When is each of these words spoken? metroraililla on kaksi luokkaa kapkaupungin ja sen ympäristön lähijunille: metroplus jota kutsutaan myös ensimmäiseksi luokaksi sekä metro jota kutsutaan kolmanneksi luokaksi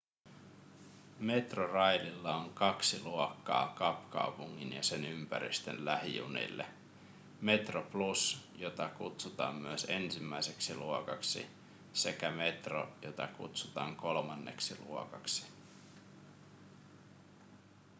metroraililla 1.19 2.35
on 2.35 2.49
kaksi 2.53 3.03
luokkaa 3.03 3.67
kapkaupungin 3.67 4.73
ja 4.73 4.83
sen 4.83 5.05
ympäristön 5.05 5.85
lähijunille: 5.85 6.65
metroplus 7.41 8.49
jota 8.55 8.89
kutsutaan 8.89 9.55
myös 9.55 9.85
ensimmäiseksi 9.89 10.75
luokaksi 10.75 11.45
sekä 11.93 12.31
metro 12.31 12.89
jota 13.01 13.27
kutsutaan 13.27 13.95
kolmanneksi 13.95 14.75
luokaksi 14.85 15.45